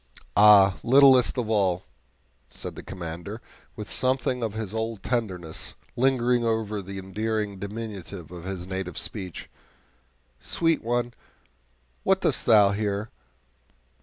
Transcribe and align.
"Ah, 0.35 0.79
littlest 0.81 1.37
of 1.37 1.47
all," 1.47 1.83
said 2.49 2.73
the 2.75 2.81
Commander, 2.81 3.39
with 3.75 3.87
something 3.87 4.41
of 4.41 4.55
his 4.55 4.73
old 4.73 5.03
tenderness, 5.03 5.75
lingering 5.95 6.43
over 6.43 6.81
the 6.81 6.97
endearing 6.97 7.59
diminutives 7.59 8.31
of 8.31 8.43
his 8.43 8.65
native 8.65 8.97
speech 8.97 9.47
"sweet 10.39 10.81
one, 10.83 11.13
what 12.01 12.21
doest 12.21 12.47
thou 12.47 12.71
here? 12.71 13.11